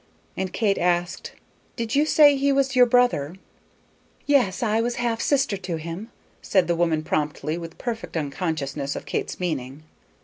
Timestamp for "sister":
5.21-5.57